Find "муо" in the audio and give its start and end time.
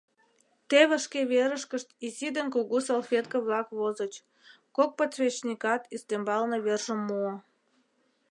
7.07-7.33